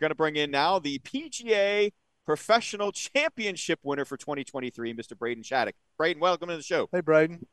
[0.00, 1.92] going to bring in now the PGA
[2.24, 5.18] Professional Championship winner for 2023, Mr.
[5.18, 5.74] Braden Shattuck.
[5.96, 6.88] Braden, welcome to the show.
[6.92, 7.46] Hey, Braden.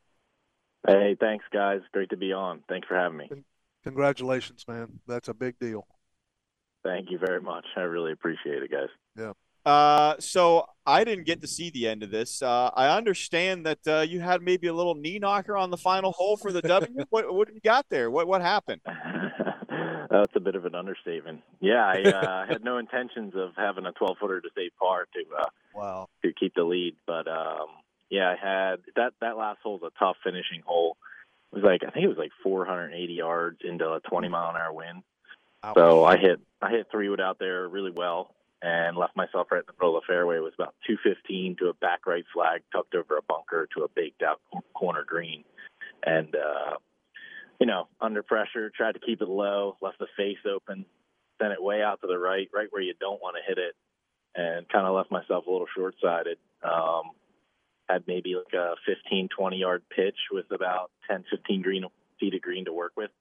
[0.87, 1.81] Hey, thanks, guys.
[1.93, 2.61] Great to be on.
[2.69, 3.29] Thanks for having me.
[3.83, 4.99] Congratulations, man.
[5.07, 5.87] That's a big deal.
[6.83, 7.65] Thank you very much.
[7.75, 8.89] I really appreciate it, guys.
[9.17, 9.33] Yeah.
[9.65, 12.41] Uh, so I didn't get to see the end of this.
[12.41, 16.11] Uh, I understand that uh, you had maybe a little knee knocker on the final
[16.11, 17.05] hole for the W.
[17.09, 18.11] what what you got there?
[18.11, 18.81] What what happened?
[20.09, 21.41] That's a bit of an understatement.
[21.59, 25.41] Yeah, I uh, had no intentions of having a 12 footer to save par to
[25.41, 27.67] uh, wow to keep the lead, but um,
[28.09, 30.97] yeah, I had that that last hole was a tough finishing hole.
[31.51, 34.57] It was like I think it was like 480 yards into a 20 mile an
[34.57, 35.03] hour wind.
[35.63, 35.75] Ouch.
[35.75, 39.59] So I hit I hit three wood out there really well and left myself right
[39.59, 40.37] in the middle of the fairway.
[40.37, 43.87] It was about 215 to a back right flag tucked over a bunker to a
[43.89, 44.39] baked out
[44.73, 45.43] corner green,
[46.03, 46.77] and uh,
[47.59, 50.85] you know under pressure tried to keep it low, left the face open,
[51.41, 53.75] sent it way out to the right, right where you don't want to hit it,
[54.35, 56.37] and kind of left myself a little short sided.
[56.63, 57.11] Um,
[57.87, 61.85] had maybe like a 15, 20 yard pitch with about 10, 15 green
[62.19, 63.11] feet of green to work with.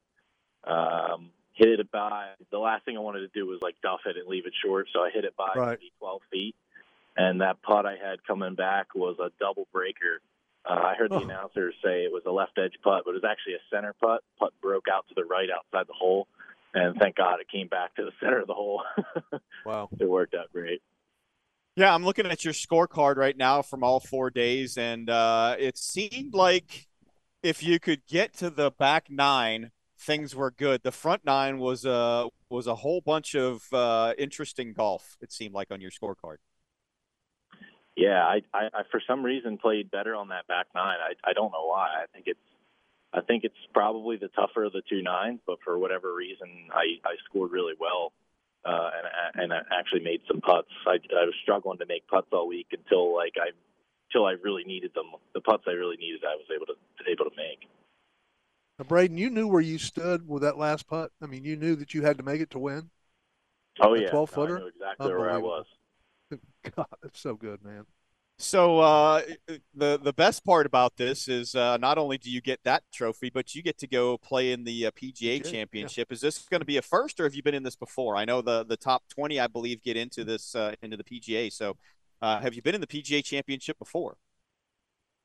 [0.67, 4.17] Um, hit it by the last thing I wanted to do was like duff it
[4.17, 5.79] and leave it short, so I hit it by right.
[5.79, 6.57] maybe 12 feet.
[7.17, 10.21] And that putt I had coming back was a double breaker.
[10.69, 11.23] Uh, I heard the oh.
[11.23, 14.23] announcer say it was a left edge putt, but it was actually a center putt.
[14.39, 16.27] Putt broke out to the right outside the hole,
[16.73, 18.83] and thank God it came back to the center of the hole.
[19.67, 20.81] wow, it worked out great.
[21.77, 25.77] Yeah, I'm looking at your scorecard right now from all four days, and uh, it
[25.77, 26.87] seemed like
[27.43, 29.73] if you could get to the back nine
[30.05, 30.83] things were good.
[30.83, 35.17] The front nine was a was a whole bunch of uh, interesting golf.
[35.21, 36.37] It seemed like on your scorecard.
[37.97, 40.99] Yeah, I, I, I for some reason played better on that back nine.
[41.01, 41.89] I I don't know why.
[42.03, 42.41] I think it's
[43.13, 46.99] I think it's probably the tougher of the two nines, but for whatever reason, I
[47.05, 48.13] I scored really well.
[48.65, 48.91] Uh,
[49.35, 50.71] and and I actually made some putts.
[50.87, 53.51] I, I was struggling to make putts all week until like I,
[54.09, 55.13] until I really needed them.
[55.35, 56.75] The putts I really needed, I was able to
[57.11, 57.69] able to make.
[58.79, 61.13] Now, Braden, you knew where you stood with that last putt.
[61.23, 62.91] I mean, you knew that you had to make it to win.
[63.81, 64.59] Oh yeah, twelve footer.
[64.59, 65.67] No, exactly where I was.
[66.77, 67.87] God, that's so good, man.
[68.39, 69.23] So uh,
[69.75, 73.31] the the best part about this is uh, not only do you get that trophy,
[73.31, 76.09] but you get to go play in the uh, PGA, PGA, Championship.
[76.11, 76.15] Yeah.
[76.15, 78.17] Is this going to be a first, or have you been in this before?
[78.17, 81.53] I know the the top twenty, I believe, get into this uh, into the PGA.
[81.53, 81.77] So,
[82.21, 84.17] uh, have you been in the PGA Championship before?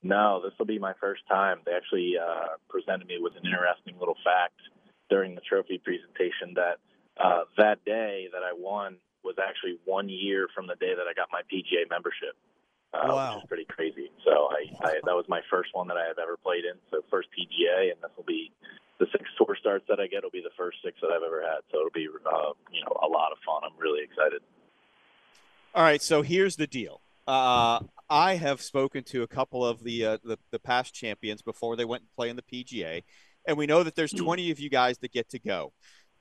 [0.04, 1.60] No, this will be my first time.
[1.66, 4.54] They actually uh, presented me with an interesting little fact
[5.10, 6.78] during the trophy presentation that
[7.18, 11.14] uh, that day that I won was actually one year from the day that I
[11.14, 12.36] got my PGA membership.
[12.94, 13.36] Uh, wow.
[13.36, 14.10] Which is pretty crazy.
[14.26, 16.74] So I, I that was my first one that I have ever played in.
[16.90, 18.52] So first PGA, and this will be
[19.00, 21.42] the six tour starts that I get will be the first six that I've ever
[21.42, 21.62] had.
[21.72, 23.62] So it'll be uh, you know a lot of fun.
[23.64, 24.42] I'm really excited.
[25.76, 27.02] All right, so here's the deal.
[27.28, 31.76] Uh, I have spoken to a couple of the, uh, the, the past champions before
[31.76, 33.04] they went and play in the PGA,
[33.48, 34.24] and we know that there's hmm.
[34.24, 35.72] 20 of you guys that get to go.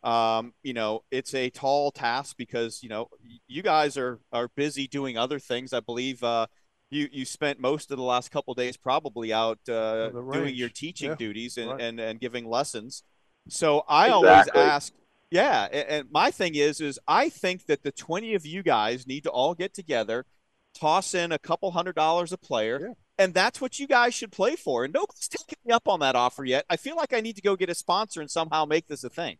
[0.03, 3.09] Um, you know, it's a tall task because you know
[3.47, 5.72] you guys are are busy doing other things.
[5.72, 6.47] I believe uh,
[6.91, 11.10] you you spent most of the last couple days probably out uh, doing your teaching
[11.10, 11.16] yeah.
[11.16, 11.81] duties and, right.
[11.81, 13.03] and and giving lessons.
[13.48, 14.28] So I exactly.
[14.28, 14.92] always ask,
[15.31, 15.69] yeah.
[15.72, 19.25] And, and my thing is, is I think that the 20 of you guys need
[19.25, 20.26] to all get together
[20.75, 22.78] toss in a couple hundred dollars a player.
[22.80, 22.94] Yeah.
[23.20, 24.84] And that's what you guys should play for.
[24.84, 26.65] And nobody's taken me up on that offer yet.
[26.70, 29.10] I feel like I need to go get a sponsor and somehow make this a
[29.10, 29.38] thing.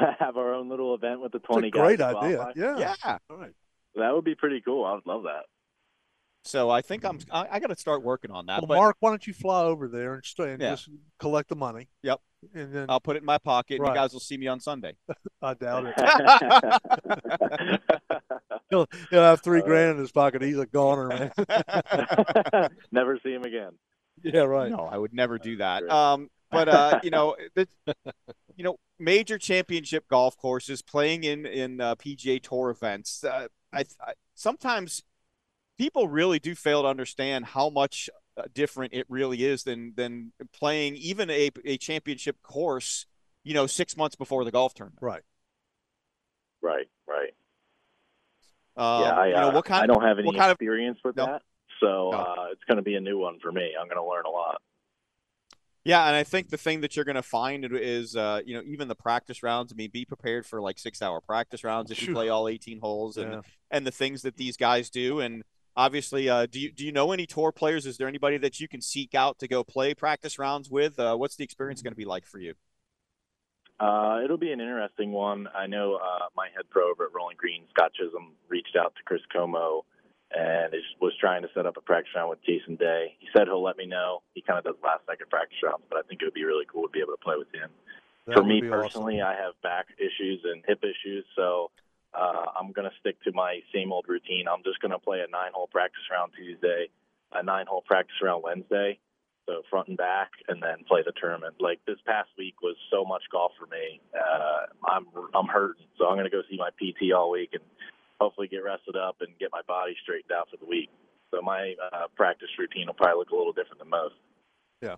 [0.18, 2.14] Have our own little event with the 20 it's a great guys.
[2.16, 2.52] idea.
[2.56, 2.78] Yeah.
[3.04, 3.18] Yeah.
[3.30, 3.52] All right.
[3.96, 4.84] That would be pretty cool.
[4.84, 5.44] I would love that.
[6.46, 7.18] So I think I'm.
[7.30, 8.60] I, I got to start working on that.
[8.60, 10.70] Well, but, Mark, why don't you fly over there and, stay and Yeah.
[10.72, 11.88] just collect the money?
[12.02, 12.20] Yep.
[12.54, 13.78] And then I'll put it in my pocket.
[13.78, 14.96] and You guys will see me on Sunday.
[15.42, 15.94] I doubt it.
[18.70, 20.42] he'll, he'll have three Uh, grand in his pocket.
[20.42, 22.68] He's a goner, man.
[22.92, 23.70] Never see him again.
[24.22, 24.70] yeah, right.
[24.70, 25.88] No, I would never do that.
[25.88, 27.66] Um, but uh, you know, the,
[28.56, 33.24] you know, major championship golf courses playing in in uh, PGA Tour events.
[33.24, 35.02] Uh, I, I sometimes
[35.78, 40.32] people really do fail to understand how much uh, different it really is than than
[40.52, 43.06] playing even a a championship course.
[43.42, 45.02] You know, six months before the golf tournament.
[45.02, 45.22] Right.
[46.62, 47.34] Right, right.
[48.76, 50.54] Um, yeah, I, you know, uh, what kind I don't have any what kind of
[50.54, 51.26] experience with No.
[51.26, 51.42] that,
[51.78, 52.18] so No.
[52.18, 53.72] uh, it's going to be a new one for me.
[53.78, 54.62] I'm going to learn a lot.
[55.84, 58.62] Yeah, and I think the thing that you're going to find is, uh, you know,
[58.64, 59.70] even the practice rounds.
[59.70, 63.18] I mean, be prepared for like six-hour practice rounds if you play all 18 holes,
[63.18, 63.40] and Yeah.
[63.70, 65.20] and the things that these guys do.
[65.20, 65.42] And
[65.76, 67.84] obviously, uh, do you do you know any tour players?
[67.84, 70.98] Is there anybody that you can seek out to go play practice rounds with?
[70.98, 72.54] Uh, what's the experience going to be like for you?
[73.78, 75.48] Uh, it'll be an interesting one.
[75.54, 79.02] I know uh, my head pro over at Rolling Green, Scott Chisholm, reached out to
[79.04, 79.84] Chris Como
[80.34, 83.14] and is, was trying to set up a practice round with Jason Day.
[83.20, 84.22] He said he'll let me know.
[84.34, 86.66] He kind of does last second practice rounds, but I think it would be really
[86.70, 87.70] cool to be able to play with him.
[88.26, 89.38] That For me personally, awesome.
[89.38, 91.70] I have back issues and hip issues, so
[92.14, 94.46] uh, I'm going to stick to my same old routine.
[94.48, 96.88] I'm just going to play a nine hole practice round Tuesday,
[97.32, 98.98] a nine hole practice round Wednesday,
[99.46, 101.56] so front and back, and then play the tournament.
[101.60, 104.00] Like this past week was so much golf for me.
[104.16, 107.62] Uh, I'm I'm hurting, so I'm going to go see my PT all week and
[108.20, 110.90] hopefully get rested up and get my body straightened out for the week.
[111.30, 114.14] So my uh, practice routine will probably look a little different than most.
[114.82, 114.96] Yeah.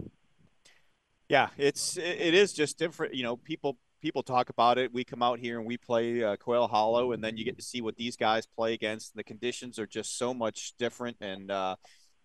[1.28, 3.14] Yeah, it's it is just different.
[3.14, 4.92] You know, people people talk about it.
[4.92, 7.64] We come out here and we play uh, Quail Hollow, and then you get to
[7.64, 9.16] see what these guys play against.
[9.16, 11.76] The conditions are just so much different, and uh,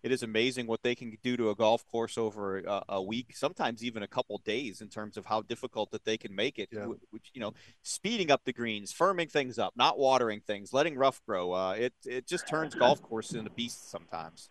[0.02, 3.34] it is amazing what they can do to a golf course over a, a, week,
[3.34, 6.68] sometimes even a couple days, in terms of how difficult that they can make it.
[6.72, 6.86] Yeah.
[7.10, 11.22] Which, you know, speeding up the greens, firming things up, not watering things, letting rough
[11.24, 11.52] grow.
[11.52, 14.50] Uh, it it just turns golf courses into beasts sometimes.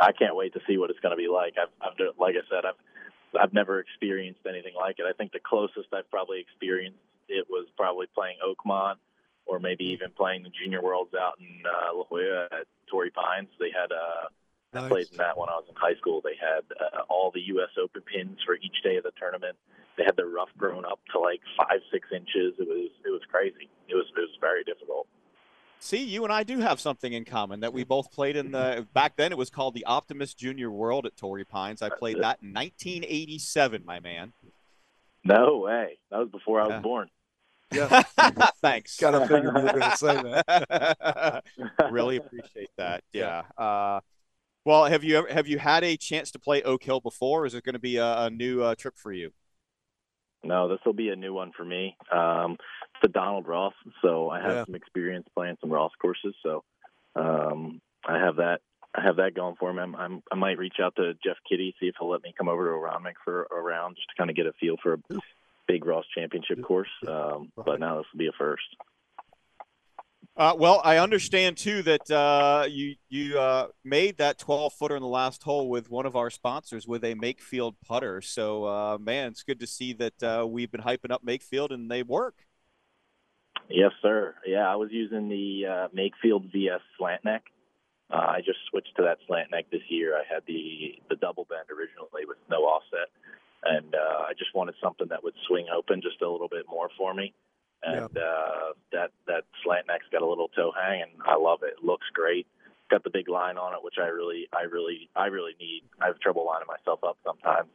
[0.00, 1.54] I can't wait to see what it's going to be like.
[1.60, 5.04] I've, I've like I said, I've I've never experienced anything like it.
[5.08, 6.98] I think the closest I've probably experienced
[7.28, 8.96] it was probably playing Oakmont
[9.46, 13.48] or maybe even playing the Junior Worlds out in uh, La Jolla at Torrey Pines.
[13.58, 14.28] They had uh,
[14.74, 14.84] nice.
[14.84, 16.20] I played in that when I was in high school.
[16.22, 17.70] They had uh, all the U.S.
[17.82, 19.56] Open pins for each day of the tournament.
[19.96, 22.54] They had the rough grown up to like five, six inches.
[22.58, 23.70] It was it was crazy.
[23.88, 25.06] It was it was very difficult.
[25.78, 28.86] See, you and I do have something in common that we both played in the
[28.92, 29.30] back then.
[29.30, 31.82] It was called the Optimist Junior World at Torrey Pines.
[31.82, 34.32] I played that in 1987, my man.
[35.22, 35.98] No way.
[36.10, 37.08] That was before I was born.
[37.72, 38.02] Yeah.
[38.62, 38.96] Thanks.
[39.00, 41.44] Got to figure you were going to say that.
[41.90, 43.02] really appreciate that.
[43.12, 43.42] Yeah.
[43.56, 44.00] Uh,
[44.64, 47.42] well, have you ever, have you had a chance to play Oak Hill before?
[47.42, 49.32] Or is it going to be a, a new uh, trip for you?
[50.44, 51.96] No, this will be a new one for me.
[52.12, 52.56] Um,
[53.02, 54.64] to Donald Ross, so I have yeah.
[54.64, 56.34] some experience playing some Ross courses.
[56.42, 56.64] So
[57.14, 58.60] um, I have that.
[58.94, 59.82] I have that going for me.
[59.82, 62.48] I'm, I'm, i might reach out to Jeff Kiddie see if he'll let me come
[62.48, 64.98] over to Aronimink for a round just to kind of get a feel for a
[65.66, 66.88] big Ross Championship course.
[67.06, 68.64] Um, but now this will be a first.
[70.36, 75.00] Uh, well, I understand too that uh, you you uh, made that 12 footer in
[75.00, 78.20] the last hole with one of our sponsors with a Makefield putter.
[78.20, 81.90] So, uh, man, it's good to see that uh, we've been hyping up Makefield and
[81.90, 82.34] they work.
[83.70, 84.34] Yes, sir.
[84.46, 87.44] Yeah, I was using the uh, Makefield VS slant neck.
[88.10, 90.16] I just switched to that slant neck this year.
[90.16, 93.08] I had the the double bend originally with no offset,
[93.68, 96.88] and uh, I just wanted something that would swing open just a little bit more
[96.96, 97.34] for me.
[97.82, 98.22] And yeah.
[98.22, 101.74] uh, that that slant neck's got a little toe hang, and I love it.
[101.78, 102.46] It looks great.
[102.90, 105.82] Got the big line on it, which I really, I really, I really need.
[106.00, 107.68] I have trouble lining myself up sometimes,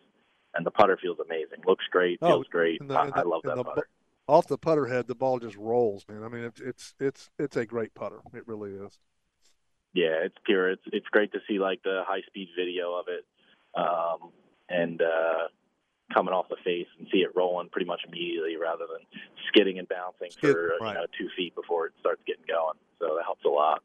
[0.56, 1.64] and the putter feels amazing.
[1.68, 2.86] Looks great, oh, feels great.
[2.86, 3.88] The, I, the, I, love that putter.
[4.28, 6.24] Off the putter head, the ball just rolls, man.
[6.24, 8.20] I mean, it's it's it's it's a great putter.
[8.34, 8.98] It really is.
[9.94, 10.72] Yeah, it's pure.
[10.72, 13.26] It's it's great to see like the high speed video of it,
[13.76, 14.32] um,
[14.70, 15.48] and uh,
[16.14, 19.06] coming off the face and see it rolling pretty much immediately rather than
[19.48, 20.90] skidding and bouncing Skid, for right.
[20.90, 22.78] you know two feet before it starts getting going.
[23.00, 23.82] So that helps a lot.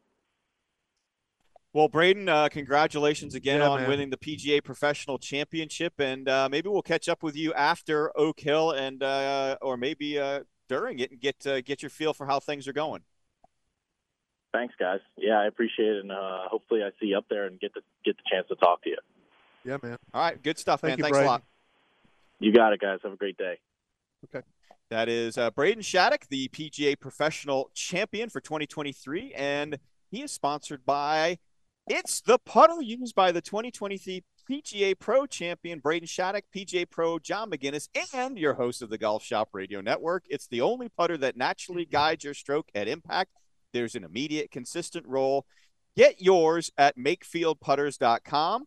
[1.73, 3.89] Well, Braden, uh, congratulations again yeah, on man.
[3.91, 8.41] winning the PGA Professional Championship, and uh, maybe we'll catch up with you after Oak
[8.41, 12.25] Hill, and uh, or maybe uh, during it, and get uh, get your feel for
[12.25, 13.03] how things are going.
[14.55, 15.01] Thanks, guys.
[15.19, 17.83] Yeah, I appreciate it, and uh, hopefully, I see you up there and get the
[18.07, 18.99] get the chance to talk to you.
[19.63, 19.99] Yeah, man.
[20.15, 20.99] All right, good stuff, Thank man.
[20.99, 21.29] You, Thanks Braden.
[21.29, 21.43] a lot.
[22.39, 22.99] You got it, guys.
[23.03, 23.59] Have a great day.
[24.25, 24.47] Okay.
[24.91, 29.79] That is uh, Braden Shattuck, the PGA Professional Champion for 2023, and
[30.11, 31.39] he is sponsored by
[31.89, 37.51] It's the putter used by the 2023 PGA Pro Champion Braden Shattuck, PGA Pro John
[37.51, 40.25] McGinnis, and your host of the Golf Shop Radio Network.
[40.29, 43.33] It's the only putter that naturally guides your stroke at impact.
[43.73, 45.47] There's an immediate, consistent roll.
[45.97, 48.67] Get yours at makefieldputters.com.